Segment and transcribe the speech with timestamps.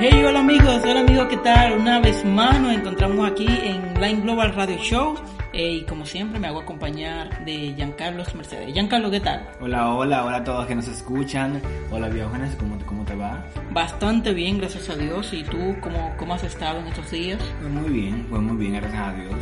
[0.00, 1.72] Hey, hola amigos, hola amigos, ¿qué tal?
[1.78, 5.14] Una vez más nos encontramos aquí en Line Global Radio Show
[5.52, 8.72] eh, y como siempre me hago acompañar de Giancarlo Mercedes.
[8.72, 9.46] Giancarlo, ¿qué tal?
[9.60, 11.60] Hola, hola, hola a todos que nos escuchan.
[11.90, 13.44] Hola Diógenes, ¿cómo, ¿cómo te va?
[13.72, 15.32] Bastante bien, gracias a Dios.
[15.34, 17.38] ¿Y tú cómo, cómo has estado en estos días?
[17.60, 19.34] Pues muy bien, pues muy bien, gracias a Dios.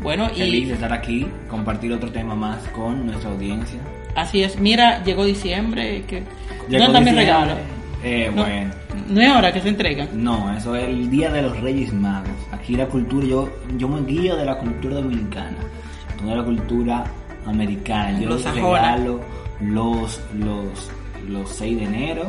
[0.00, 3.80] Bueno, Feliz y de estar aquí, compartir otro tema más con nuestra audiencia.
[4.14, 4.60] así es.
[4.60, 6.04] Mira, llegó diciembre.
[6.06, 6.22] Que...
[6.68, 7.54] Llegó ¿Dónde está mi regalo?
[8.04, 8.42] Eh, No.
[8.44, 8.70] bueno.
[9.08, 10.08] No es ahora que se entregan.
[10.12, 12.30] No, eso es el Día de los Reyes Magos.
[12.52, 15.56] Aquí la cultura, yo, yo me guío de la cultura dominicana,
[16.22, 17.04] no de la cultura
[17.46, 18.12] americana.
[18.12, 18.62] Yo Anglosajona.
[18.62, 19.20] regalo
[19.60, 20.90] los, los,
[21.28, 22.22] los 6 de enero,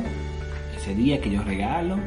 [0.77, 1.97] ese día que yo regalo.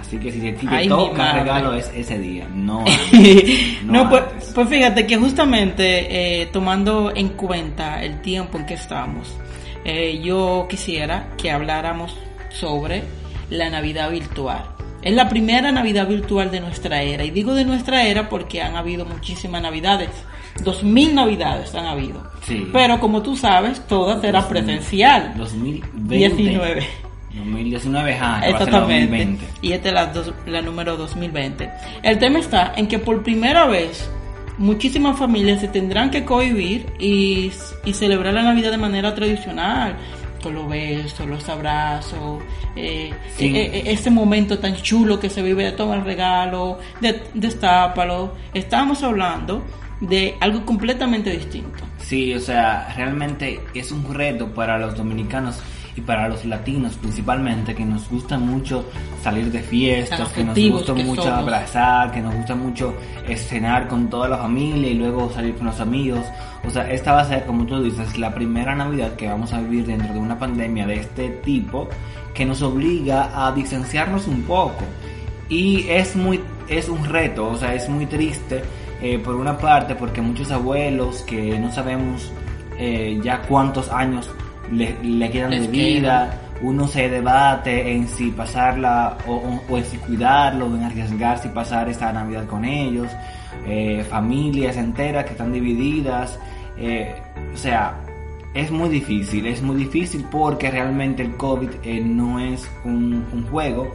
[0.00, 1.40] Así que si te Ay, mi toca madre.
[1.40, 2.80] regalo es ese día, no
[3.12, 4.22] antes, no, no pues,
[4.54, 9.34] pues fíjate que justamente eh, tomando en cuenta el tiempo en que estamos,
[9.84, 12.16] eh, yo quisiera que habláramos
[12.50, 13.02] sobre
[13.50, 14.64] la Navidad virtual.
[15.02, 17.24] Es la primera Navidad virtual de nuestra era.
[17.24, 20.10] Y digo de nuestra era porque han habido muchísimas Navidades.
[20.64, 22.22] Dos mil Navidades han habido.
[22.46, 22.66] Sí.
[22.72, 25.34] Pero como tú sabes, todas eran presencial.
[25.36, 26.16] 2020.
[26.16, 26.86] 19.
[27.36, 29.06] 2019, ajá, Exactamente.
[29.06, 29.44] 2020.
[29.62, 31.70] Y esta es la, dos- la número 2020.
[32.02, 34.08] El tema está en que por primera vez
[34.58, 37.52] muchísimas familias se tendrán que cohibir y,
[37.84, 39.96] y celebrar la Navidad de manera tradicional.
[40.46, 42.40] Con los besos, los abrazos,
[42.76, 43.46] eh, Sí.
[43.56, 48.32] eh, eh, ese momento tan chulo que se vive de tomar el regalo, de destápalo.
[48.54, 49.64] Estábamos hablando
[50.00, 51.82] de algo completamente distinto.
[51.98, 55.58] Sí, o sea, realmente es un reto para los dominicanos
[55.96, 58.84] y para los latinos principalmente, que nos gusta mucho
[59.22, 61.38] salir de fiestas, que nos gusta que mucho somos.
[61.38, 62.94] abrazar, que nos gusta mucho
[63.34, 66.20] cenar con toda la familia y luego salir con los amigos.
[66.66, 69.60] O sea, esta va a ser, como tú dices, la primera Navidad que vamos a
[69.60, 71.88] vivir dentro de una pandemia de este tipo
[72.34, 74.84] que nos obliga a distanciarnos un poco.
[75.48, 78.62] Y es muy, es un reto, o sea, es muy triste
[79.00, 82.30] eh, por una parte porque muchos abuelos que no sabemos
[82.78, 84.28] eh, ya cuántos años
[84.72, 89.84] le, le quedan de vida, uno se debate en si pasarla o, o- o en
[89.84, 93.08] si cuidarlo, en arriesgarse y pasar esta Navidad con ellos,
[93.66, 96.38] eh, familias enteras que están divididas,
[96.78, 97.14] eh,
[97.54, 97.94] o sea,
[98.54, 103.46] es muy difícil, es muy difícil porque realmente el COVID eh, no es un, un
[103.50, 103.86] juego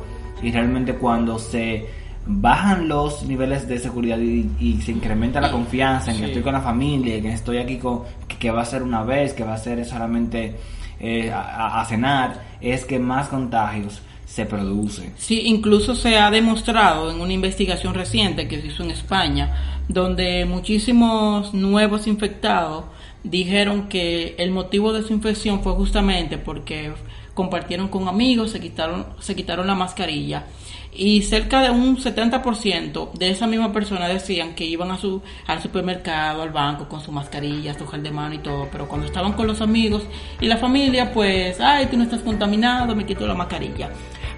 [0.44, 1.86] y realmente cuando se
[2.28, 6.54] bajan los niveles de seguridad y, y se incrementa la confianza en que estoy con
[6.54, 8.02] la familia, que estoy aquí con,
[8.42, 10.58] que, va a ser una vez, que va a ser solamente
[11.00, 15.14] eh, a cenar, es que más contagios se producen.
[15.18, 20.46] Sí, incluso se ha demostrado en una investigación reciente que se hizo en España, donde
[20.46, 22.86] muchísimos nuevos infectados
[23.24, 26.94] dijeron que el motivo de su infección fue justamente porque
[27.34, 30.46] compartieron con amigos, se quitaron, se quitaron la mascarilla
[30.94, 35.62] y cerca de un 70% de esa misma persona decían que iban a su, al
[35.62, 39.34] supermercado, al banco con su mascarilla, su gel de mano y todo, pero cuando estaban
[39.34, 40.04] con los amigos
[40.40, 43.90] y la familia, pues, ay, tú no estás contaminado, me quito la mascarilla.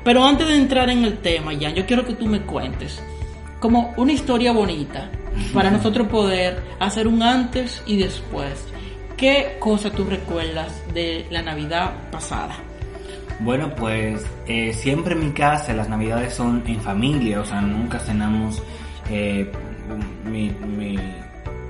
[0.04, 3.02] Pero antes de entrar en el tema, ya, yo quiero que tú me cuentes
[3.60, 5.10] como una historia bonita
[5.54, 8.68] para nosotros poder hacer un antes y después.
[9.16, 12.58] ¿Qué cosa tú recuerdas de la Navidad pasada?
[13.40, 18.00] Bueno, pues eh, siempre en mi casa las navidades son en familia, o sea, nunca
[18.00, 18.62] cenamos
[19.10, 19.52] eh,
[20.30, 20.98] mi, mi,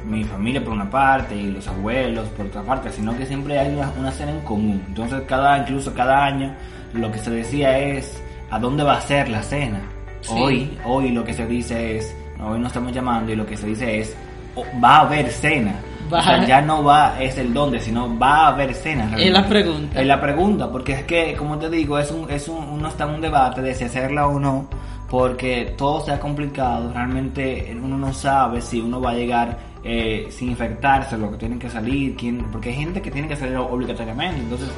[0.05, 3.73] mi familia por una parte y los abuelos por otra parte, sino que siempre hay
[3.73, 4.83] una, una cena en común.
[4.87, 6.53] Entonces, cada incluso cada año
[6.93, 8.21] lo que se decía es
[8.51, 9.81] a dónde va a ser la cena.
[10.21, 10.31] Sí.
[10.35, 13.67] Hoy, hoy lo que se dice es, hoy no estamos llamando y lo que se
[13.67, 14.15] dice es
[14.55, 15.73] "Oh, va a haber cena.
[16.13, 19.05] Va- O sea, ya no va es el dónde, sino va a haber cena.
[19.05, 19.49] Es la realmente.
[19.49, 19.99] pregunta.
[20.01, 23.05] Es la pregunta, porque es que, como te digo, es un, es un, uno está
[23.05, 24.67] en un debate de si hacerla o no,
[25.09, 30.27] porque todo se ha complicado, realmente uno no sabe si uno va a llegar eh,
[30.31, 33.57] sin infectarse, lo que tienen que salir, quién, porque hay gente que tiene que salir
[33.57, 34.69] obligatoriamente, entonces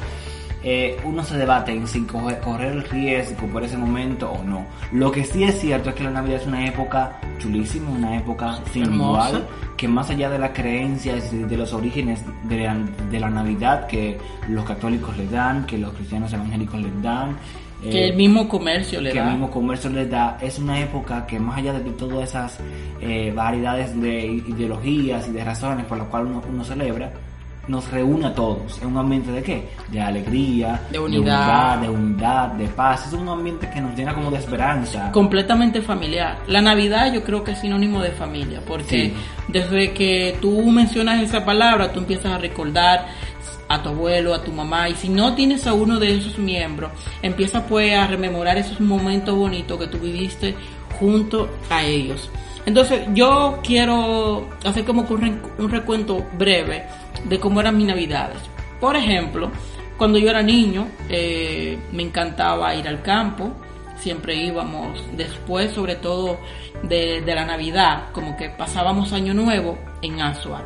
[0.62, 4.66] eh, uno se debate en si coger, correr el riesgo por ese momento o no.
[4.92, 8.58] Lo que sí es cierto es que la Navidad es una época chulísima, una época
[8.72, 9.46] sin igual,
[9.76, 12.74] que más allá de las creencias y de los orígenes de la,
[13.10, 14.18] de la Navidad que
[14.48, 17.36] los católicos le dan, que los cristianos evangélicos le dan,
[17.82, 19.26] que eh, el mismo comercio le que da.
[19.26, 22.58] el mismo comercio les da, es una época que más allá de todas esas
[23.00, 27.12] eh, variedades de ideologías y de razones por las cuales uno, uno celebra,
[27.68, 29.68] nos reúne a todos en un ambiente de qué?
[29.90, 31.78] De alegría, De unidad.
[31.78, 33.06] de, unidad, de paz.
[33.08, 35.10] Es un ambiente que nos llena como de esperanza.
[35.12, 36.38] completamente familiar.
[36.46, 39.14] La Navidad yo creo que es sinónimo de familia, porque Sí.
[39.48, 43.06] desde que tú mencionas esa palabra, tú empiezas a recordar
[43.68, 46.92] a tu abuelo, a tu mamá, y si no tienes a uno de esos miembros,
[47.20, 50.54] empieza pues a rememorar esos momentos bonitos que tú viviste
[51.00, 52.30] junto a ellos.
[52.66, 56.84] Entonces yo quiero hacer como un re- un recuento breve
[57.24, 58.38] de cómo eran mis navidades.
[58.80, 59.50] Por ejemplo,
[59.96, 63.52] cuando yo era niño, eh, me encantaba ir al campo,
[63.98, 66.38] siempre íbamos después, sobre todo
[66.82, 70.62] de, de la Navidad, como que pasábamos Año Nuevo en Asua.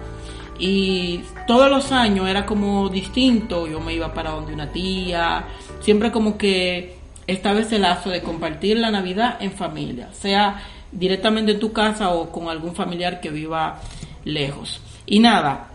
[0.59, 5.45] Y todos los años era como distinto, yo me iba para donde una tía,
[5.81, 6.97] siempre como que
[7.27, 10.61] estaba ese lazo de compartir la Navidad en familia, sea
[10.93, 13.81] directamente en tu casa o con algún familiar que viva
[14.25, 14.81] lejos.
[15.07, 15.69] Y nada,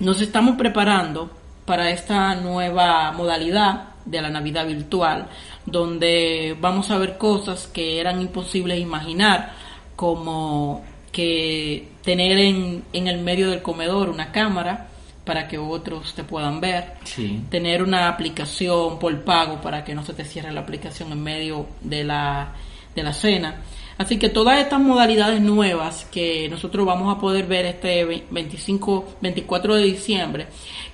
[0.00, 1.30] nos estamos preparando
[1.64, 5.26] para esta nueva modalidad de la Navidad virtual,
[5.64, 9.52] donde vamos a ver cosas que eran imposibles imaginar,
[9.96, 14.88] como que tener en, en el medio del comedor una cámara
[15.24, 17.42] para que otros te puedan ver, Sí.
[17.50, 21.66] tener una aplicación por pago para que no se te cierre la aplicación en medio
[21.80, 22.52] de la,
[22.96, 23.62] de la cena.
[23.98, 29.16] Así que todas estas modalidades nuevas que nosotros vamos a poder ver este ve- 25,
[29.22, 30.46] 24 de diciembre,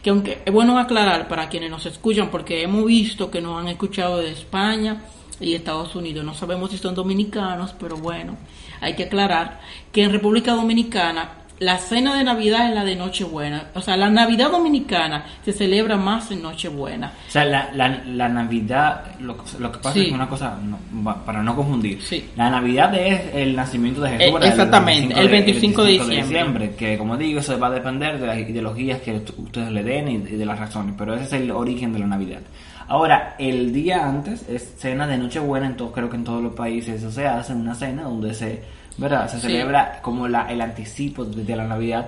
[0.02, 3.68] que aunque es bueno aclarar para quienes nos escuchan, porque hemos visto que nos han
[3.68, 5.02] escuchado de España
[5.40, 8.36] y Estados Unidos, no sabemos si son dominicanos, pero bueno,
[8.80, 9.60] hay que aclarar
[9.90, 13.66] que en República Dominicana la cena de Navidad es la de Nochebuena.
[13.74, 17.12] O sea, la Navidad Dominicana se celebra más en Nochebuena.
[17.28, 20.00] O sea, la, la, la Navidad, lo, lo que pasa Sí.
[20.02, 22.24] es que una cosa, no, para no confundir, Sí.
[22.36, 24.40] la Navidad es el nacimiento de Jesús.
[24.42, 26.74] Eh, exactamente, el 25 de diciembre.
[26.76, 30.18] Que como digo, eso va a depender de las ideologías que ustedes le den y
[30.18, 32.40] de las razones, pero ese es el origen de la Navidad.
[32.88, 36.52] Ahora, el día antes es cena de Nochebuena, en todo, creo que en todos los
[36.52, 38.60] países eso se hace, una cena donde se,
[38.98, 39.28] ¿verdad?
[39.28, 39.42] se Sí.
[39.48, 42.06] celebra como la, el anticipo de, de la Navidad.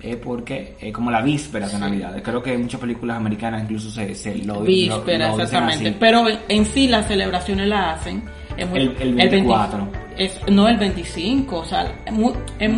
[0.00, 1.78] eh, porque eh, como la víspera de.
[1.78, 5.58] Navidad creo que en muchas películas americanas incluso se, se lo Víspera, lo- lo dicen
[5.64, 5.88] exactamente.
[5.88, 5.96] así.
[5.98, 8.22] Pero en, en sí las celebraciones las hacen.
[8.56, 9.88] es muy- El- el 20 24.
[10.18, 12.70] es, no el 25, o sea, es muy- es-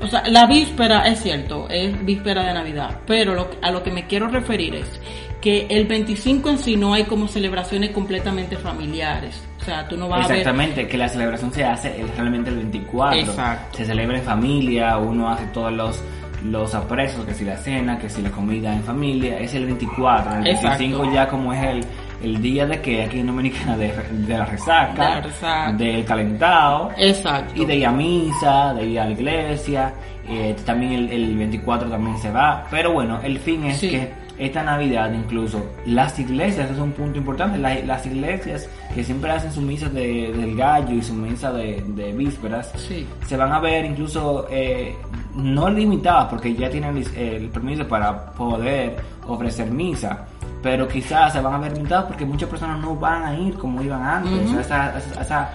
[0.00, 3.90] o sea, la víspera es cierto, es víspera de Navidad, pero lo, a lo que
[3.90, 5.00] me quiero referir es
[5.40, 9.40] que el 25 en sí no hay como celebraciones completamente familiares.
[9.60, 12.50] O sea, tú no vas a ver Exactamente, que la celebración se hace el- realmente
[12.50, 13.20] el 24.
[13.20, 13.76] Exacto.
[13.78, 16.02] Se celebra en familia, uno hace todos los
[16.44, 20.36] los apresos, que si la cena, que si la comida en familia, es el 24.
[20.38, 20.78] El Exacto.
[20.78, 21.84] 25 ya como es el,
[22.22, 25.72] el día de que aquí en Dominicana de, de la resaca, De la resaca.
[25.72, 27.52] del calentado, Exacto.
[27.60, 29.94] y de ir a misa, de ir a la iglesia,
[30.28, 33.90] eh, también el, el 24 también se va, pero bueno, el fin es Sí.
[33.90, 39.02] que esta Navidad incluso las iglesias, eso es un punto importante, las, las iglesias que
[39.02, 43.04] siempre hacen su misa de- del gallo y su misa de, de vísperas, Sí.
[43.26, 44.94] se van a ver incluso eh,
[45.34, 50.26] no limitadas porque ya tienen el, el permiso para poder ofrecer misa.
[50.62, 53.82] Pero quizás se van a ver limitadas porque muchas personas no van a ir como
[53.82, 54.70] iban antes.
[54.70, 55.50] A esa,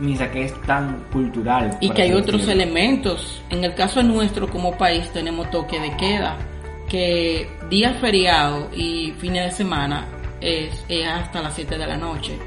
[0.00, 1.76] misa que es tan cultural.
[1.80, 2.62] Y que hay otros decirlo.
[2.62, 3.42] elementos.
[3.50, 6.36] En el caso nuestro como país tenemos toque de queda,
[6.88, 10.06] que días feriados y fines de semana
[10.40, 12.38] es, es hasta las 7 de la noche,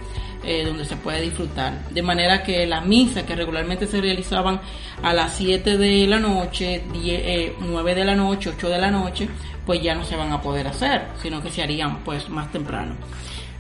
[0.44, 1.90] eh, donde se puede disfrutar.
[1.90, 4.62] De manera que las misas que regularmente se realizaban
[5.04, 8.92] a las 7 de la noche, 10, eh, 9 de la noche, 8 de la
[8.92, 9.30] noche,
[9.70, 12.96] pues ya no se van a poder hacer, sino que se harían pues más temprano.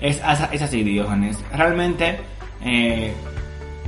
[0.02, 0.20] Es,
[0.52, 1.38] es, así, Diógenes.
[1.54, 2.18] Realmente,
[2.66, 3.14] eh,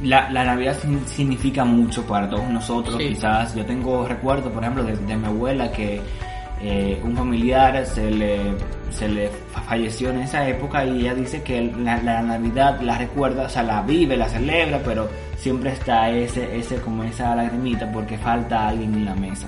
[0.03, 2.97] la, la Navidad significa mucho para todos nosotros.
[2.99, 3.07] Sí.
[3.07, 5.99] Quizás yo tengo recuerdo, por ejemplo, de, de mi abuela que
[6.61, 8.53] eh, un familiar se le,
[8.91, 9.31] se le
[9.67, 13.63] falleció en esa época y ella dice que la, la Navidad la recuerda, o sea,
[13.63, 18.93] la vive, la celebra, pero siempre está ese, ese como esa lagrimita porque falta alguien
[18.93, 19.47] en la mesa.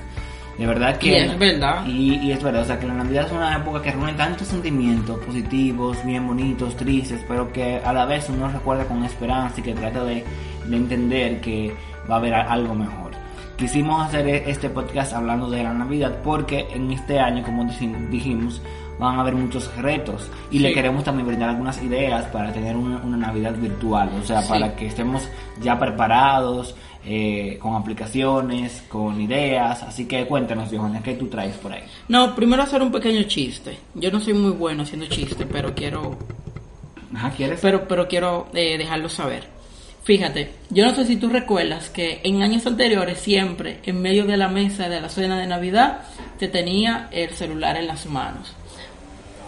[0.57, 1.07] De verdad que...
[1.07, 1.85] Y es verdad.
[1.87, 4.47] Y, y es verdad, o sea que la Navidad es una época que reúne tantos
[4.47, 9.63] sentimientos positivos, bien bonitos, tristes, pero que a la vez uno recuerda con esperanza y
[9.63, 10.23] que trata de,
[10.65, 11.73] de entender que
[12.09, 13.11] va a haber algo mejor.
[13.57, 17.65] Quisimos hacer e- este podcast hablando de la Navidad porque en este año, como
[18.09, 18.61] dijimos,
[18.99, 20.63] van a haber muchos retos y Sí.
[20.63, 24.49] le queremos también brindar algunas ideas para tener una, una Navidad virtual, o sea, Sí.
[24.49, 25.27] para que estemos
[25.61, 29.83] ya preparados eh, con aplicaciones, con ideas.
[29.83, 31.83] Así que cuéntanos, Johanna, ¿qué tú traes por ahí?
[32.07, 33.77] No, primero hacer un pequeño chiste.
[33.93, 36.17] Yo no soy muy bueno haciendo chistes, pero quiero
[37.13, 37.59] Ajá, ¿quieres?
[37.61, 39.43] pero, pero quiero eh, dejarlo saber.
[40.03, 44.35] Fíjate, yo no sé si tú recuerdas que en años anteriores siempre en medio de
[44.37, 46.01] la mesa de la cena de Navidad
[46.39, 48.53] te tenía el celular en las manos,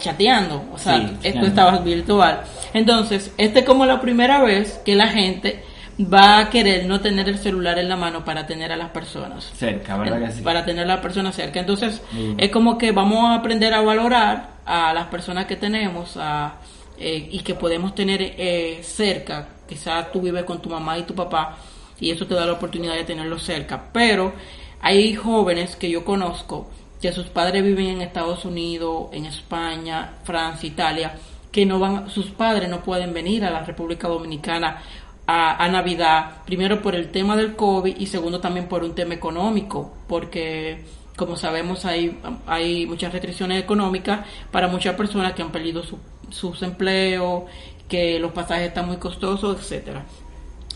[0.06, 2.42] chateando, o sea, Sí, esto estaba virtual.
[2.74, 5.64] Entonces, esta es como la primera vez que la gente
[6.00, 9.50] va a querer no tener el celular en la mano para tener a las personas
[9.56, 10.42] Cerca, ¿verdad que sí?
[10.42, 11.60] para tener a la persona cerca.
[11.60, 12.34] Entonces, Mm.
[12.38, 16.56] es como que vamos a aprender a valorar a las personas que tenemos a,
[17.00, 19.48] eh, y que podemos tener eh, cerca.
[19.68, 21.58] Quizás tú vives con tu mamá y tu papá
[22.00, 23.82] y eso te da la oportunidad de tenerlos cerca.
[23.94, 24.34] Pero
[24.82, 26.70] hay jóvenes que yo conozco
[27.06, 31.16] que sus padres viven en Estados Unidos, en España, Francia, Italia,
[31.52, 34.82] que no van, sus padres no pueden venir a la República Dominicana
[35.28, 39.94] a, Navidad, primero por el tema del COVID y segundo también por un tema económico,
[40.08, 40.84] porque
[41.16, 44.22] como sabemos hay, hay muchas restricciones económicas
[44.52, 46.00] para muchas personas que han perdido su-
[46.32, 47.44] sus empleos,
[47.88, 50.04] que los pasajes están muy costosos, etcétera.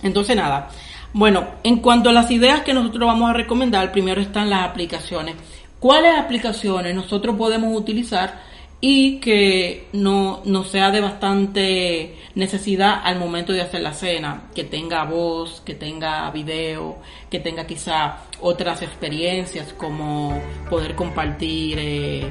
[0.03, 0.69] Entonces nada,
[1.11, 5.35] bueno, en cuanto a las ideas que nosotros vamos a recomendar, primero están las aplicaciones.
[5.79, 8.41] ¿Cuáles aplicaciones nosotros podemos utilizar
[8.81, 14.49] y que no, no sea de bastante necesidad al momento de hacer la cena?
[14.53, 16.97] Que tenga voz, que tenga video,
[17.29, 22.29] que tenga quizá otras experiencias como poder compartir eh,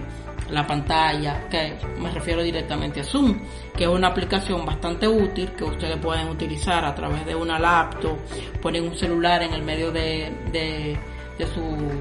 [0.50, 3.38] la pantalla, que me refiero directamente a Zoom,
[3.76, 8.16] que es una aplicación bastante útil que ustedes pueden utilizar a través de una laptop,
[8.62, 10.98] ponen un celular en el medio de, de,
[11.38, 11.60] de su,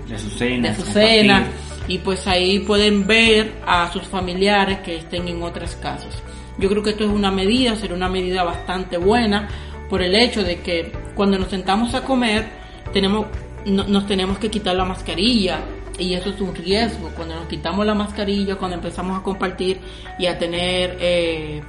[0.10, 0.70] De su cena.
[0.70, 1.48] de su cena
[1.88, 6.22] y pues ahí pueden ver a sus familiares que estén en otras casas.
[6.58, 9.48] Yo creo que esto es una medida, será una medida bastante buena
[9.90, 12.46] por el hecho de que cuando nos sentamos a comer
[12.92, 13.28] tenemos
[13.66, 15.60] no- nos tenemos que quitar la mascarilla
[16.00, 17.10] y eso es un riesgo.
[17.16, 19.80] Cuando nos quitamos la mascarilla, cuando empezamos a compartir
[20.20, 21.62] y a tener eh,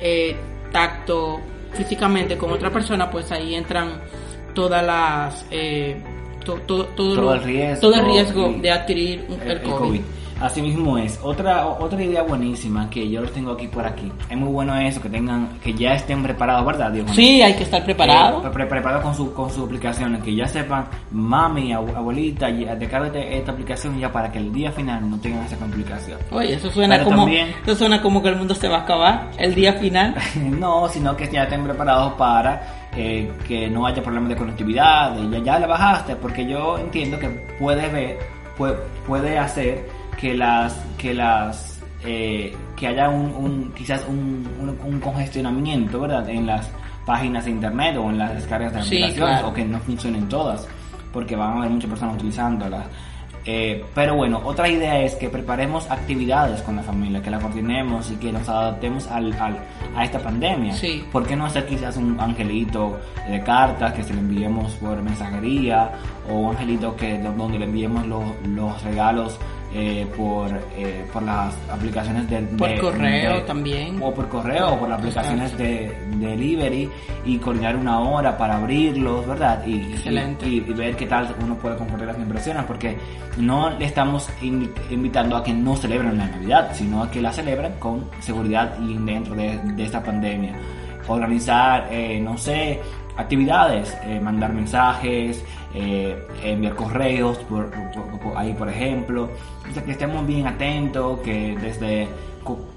[0.00, 0.36] eh,
[0.72, 1.40] tacto
[1.72, 4.00] físicamente con otra persona, pues ahí entran
[4.54, 5.96] todas las eh,
[6.54, 10.00] to- to- todo, Todo lo- el riesgo todo el riesgo de adquirir un- el, COVID.
[10.40, 11.20] Así mismo es.
[11.22, 14.10] Otra, otra idea buenísima que yo los tengo aquí por aquí.
[14.30, 17.10] Es muy bueno eso, que tengan, que ya estén preparados, ¿verdad, Dios?
[17.14, 18.42] Sí, hay que estar preparado.
[18.46, 18.66] Eh, pre-
[19.02, 24.00] con su, con sus aplicaciones, que ya sepan, mami, abu- abuelita, ya- descárgate esta aplicación
[24.00, 26.18] ya para que el día final no tengan esa complicación.
[26.30, 28.80] Oye, eso suena Pero como también- eso suena como que el mundo se va a
[28.80, 30.14] acabar el día final.
[30.58, 35.30] no, sino que ya estén preparados para eh, que no haya problemas de conectividad, de
[35.38, 37.28] ya, ya la bajaste, porque yo entiendo que
[37.58, 38.18] puede ver,
[38.58, 38.74] puede,
[39.06, 39.86] puede hacer
[40.18, 46.28] que las, que las, eh, que haya un, un- quizás un, un, un congestionamiento, ¿verdad?
[46.28, 46.70] En las
[47.06, 49.48] páginas de internet o en las descargas de Sí, aplicaciones claro.
[49.48, 50.66] o que no funcionen todas,
[51.12, 52.84] porque van a haber muchas personas utilizándolas.
[53.46, 58.10] Eh, pero bueno, otra idea es que preparemos actividades con la familia, que la coordinemos
[58.10, 59.58] y que nos adaptemos al, al-
[59.96, 60.74] a esta pandemia.
[60.74, 61.04] Sí.
[61.10, 65.90] ¿Por qué no hacer quizás un angelito de cartas que se le enviemos por mensajería
[66.30, 69.38] o un angelito que donde le enviemos los, los regalos
[69.72, 73.98] eh, por, eh, por las aplicaciones de, Por de- correo de- también.
[74.02, 76.90] o por correo o por las aplicaciones de, de delivery
[77.24, 79.64] y coordinar una hora para abrirlos, ¿verdad?
[79.66, 80.48] Y, Excelente.
[80.48, 82.96] y, y ver qué tal uno puede compartir las impresiones, porque
[83.36, 87.32] no le estamos invi- invitando a que no celebren la Navidad, sino a que la
[87.32, 90.54] celebren con seguridad y dentro de, de esta pandemia.
[91.08, 92.80] Organizar, eh, no sé,
[93.16, 99.28] actividades, eh, mandar mensajes, eh, enviar correos, por, por- por- ahí por ejemplo,
[99.68, 102.08] o sea, que estemos bien atentos, que desde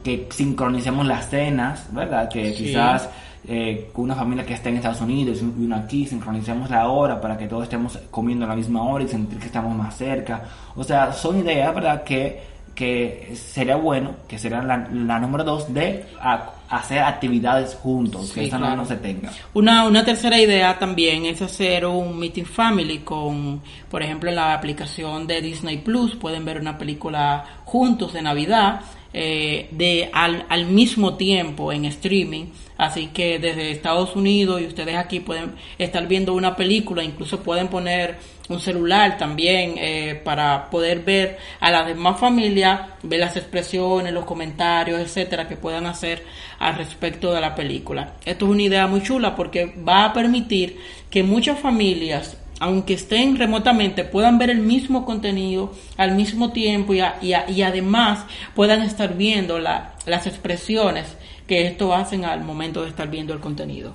[0.04, 2.30] que sincronicemos las cenas, ¿verdad?
[2.30, 2.66] Que Sí.
[2.66, 3.10] quizás
[3.46, 7.20] eh, con una familia que está en Estados Unidos y una aquí, sincronicemos la hora
[7.20, 10.44] para que todos estemos comiendo a la misma hora y sentir que estamos más cerca.
[10.78, 12.04] O sea, son ideas, ¿verdad?
[12.04, 12.42] Que,
[12.74, 18.46] que sería bueno, que sería la, la número dos, de a- hacer actividades juntos, que
[18.46, 18.76] esa claro.
[18.76, 19.32] no, no se tenga.
[19.54, 24.54] Una, una tercera idea también es hacer un meeting family con, por ejemplo, en la
[24.54, 28.82] aplicación de Disney Plus pueden ver una película juntos de Navidad
[29.16, 32.46] eh, de al, al mismo tiempo en streaming.
[32.78, 37.68] Así que desde Estados Unidos y ustedes aquí pueden estar viendo una película, incluso pueden
[37.68, 38.18] poner
[38.50, 44.26] un celular también eh, para poder ver a la demás familia, ver las expresiones, los
[44.26, 46.24] comentarios, etcétera, que puedan hacer
[46.60, 48.14] al respecto de la película.
[48.26, 50.78] Esto es una idea muy chula porque va a permitir
[51.10, 57.02] que muchas familias aunque estén remotamente, puedan ver el mismo contenido al mismo tiempo y,
[57.22, 63.34] y, además puedan estar viendo las expresiones que esto hacen al momento de estar viendo
[63.34, 63.94] el contenido.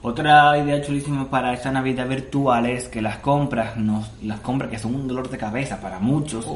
[0.00, 4.78] Otra idea chulísima para esta Navidad virtual es que las compras, nos, las compras que
[4.78, 6.46] son un dolor de cabeza para muchos,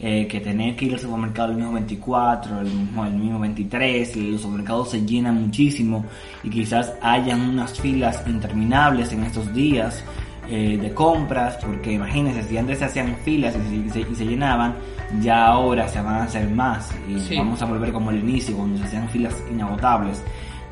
[0.00, 4.16] eh, que tener que ir al supermercado el mismo 24, el mismo, el mismo 23,
[4.16, 6.06] y los supermercados se llenan muchísimo
[6.42, 10.02] y quizás hayan unas filas interminables en estos días.
[10.48, 14.76] Eh, de compras, porque imagínense, si antes se hacían filas y se, y se, llenaban,
[15.20, 18.78] ya ahora se van a hacer más y vamos a volver como el inicio, cuando
[18.78, 20.22] se hacían filas inagotables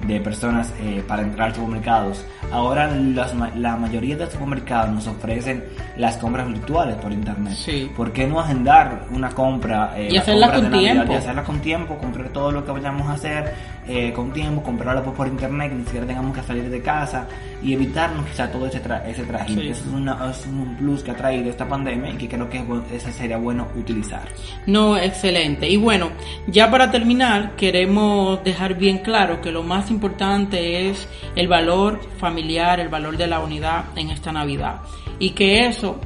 [0.06, 2.24] de personas eh, para entrar a supermercados.
[2.50, 5.64] Ahora la mayoría de los supermercados nos ofrecen
[5.96, 7.54] las compras virtuales por internet.
[7.54, 7.90] Sí.
[7.96, 9.94] ¿Por qué no agendar una compra?
[9.96, 11.12] Eh, y hacerla con tiempo.
[11.12, 13.54] y hacerla con tiempo, comprar todo lo que vayamos a hacer
[13.86, 17.26] eh, con tiempo, comprarlo por internet, que ni siquiera tengamos que salir de casa
[17.62, 19.58] y evitarnos quizá todo ese, tra ese trajín.
[19.60, 22.64] Eso es, una, es, un plus que ha traído esta pandemia y que creo que
[22.92, 24.26] ese sería bueno utilizar.
[24.66, 25.68] No, excelente.
[25.68, 26.10] Y bueno,
[26.46, 32.80] ya para terminar, queremos dejar bien claro que lo más importante es el valor familiar,
[32.80, 34.80] el valor de la unidad en esta Navidad.
[35.18, 36.00] Y que eso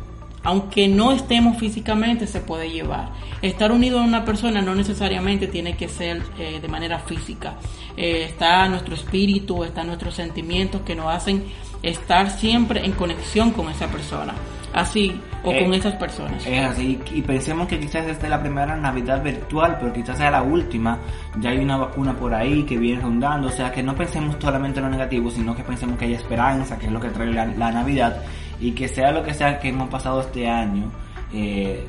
[0.45, 3.11] aunque no estemos físicamente, se puede llevar.
[3.42, 7.54] Estar unido a una persona no necesariamente tiene que ser eh, de manera física.
[7.97, 11.45] Eh, está nuestro espíritu, está nuestros sentimientos que nos hacen
[11.83, 14.35] estar siempre en conexión con esa persona.
[14.75, 16.47] Así, o con eh, esas personas.
[16.47, 20.30] Es así, y pensemos que quizás esta es la primera Navidad virtual, pero quizás sea
[20.30, 20.99] la última.
[21.40, 24.78] Ya hay una vacuna por ahí que viene rondando, o sea que no pensemos solamente
[24.78, 27.47] en lo negativo, sino que pensemos que hay esperanza, que es lo que trae la,
[27.47, 28.23] la Navidad
[28.61, 30.91] y que sea lo que sea que hemos pasado este año,
[31.33, 31.85] eh,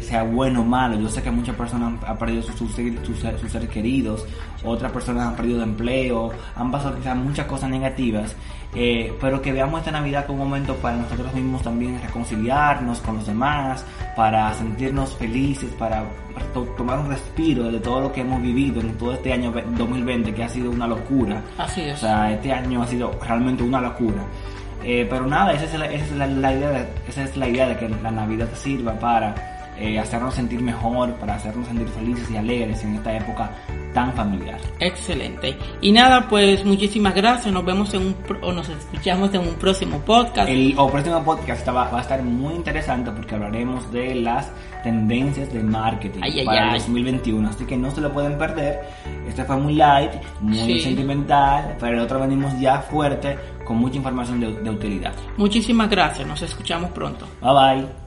[0.00, 0.98] sea bueno o malo.
[0.98, 4.26] Yo sé que muchas personas han, perdido sus, sus, sus, seres queridos,
[4.64, 8.34] otras personas han perdido empleo, han pasado quizás muchas cosas negativas,
[8.74, 13.16] eh, pero que veamos esta Navidad como un momento para nosotros mismos también reconciliarnos con
[13.16, 13.84] los demás,
[14.16, 16.04] para sentirnos felices, para,
[16.76, 20.44] tomar un respiro de todo lo que hemos vivido en todo este año 2020, que
[20.44, 21.42] ha sido una locura.
[21.58, 21.94] Así es.
[21.94, 24.22] O sea, este año ha sido realmente una locura.
[24.88, 27.66] Eh, pero nada, esa es, la, esa, es la, idea de, esa es la idea
[27.66, 32.36] de que la Navidad sirva para eh, hacernos sentir mejor, para hacernos sentir felices y
[32.36, 33.50] alegres en esta época
[33.92, 34.58] tan familiar.
[34.78, 35.56] Excelente.
[35.80, 37.52] Y nada, pues muchísimas gracias.
[37.52, 40.48] Nos vemos en un o nos escuchamos en un próximo podcast.
[40.48, 44.50] El o próximo podcast va, va, a estar muy interesante porque hablaremos de las
[44.82, 47.48] tendencias de marketing para el 2021.
[47.48, 48.80] Así que no se lo pueden perder.
[49.26, 54.40] Este fue muy light, muy sentimental, pero el otro venimos ya fuerte con mucha información
[54.40, 55.14] de, de utilidad.
[55.38, 56.28] Muchísimas gracias.
[56.28, 57.26] Nos escuchamos pronto.
[57.40, 58.05] Bye bye.